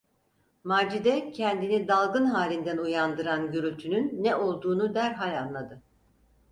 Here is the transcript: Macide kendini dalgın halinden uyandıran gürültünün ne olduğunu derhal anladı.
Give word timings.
Macide 0.63 1.31
kendini 1.31 1.87
dalgın 1.87 2.25
halinden 2.25 2.77
uyandıran 2.77 3.51
gürültünün 3.51 4.23
ne 4.23 4.35
olduğunu 4.35 4.95
derhal 4.95 5.37
anladı. 5.41 5.81